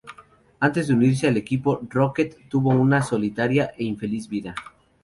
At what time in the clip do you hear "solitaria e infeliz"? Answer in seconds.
3.03-4.27